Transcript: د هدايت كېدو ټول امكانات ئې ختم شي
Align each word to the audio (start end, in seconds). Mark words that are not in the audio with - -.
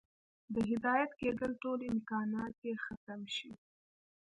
د 0.53 0.55
هدايت 0.69 1.11
كېدو 1.19 1.47
ټول 1.61 1.79
امكانات 1.91 2.53
ئې 2.67 2.73
ختم 2.85 3.21
شي 3.35 3.51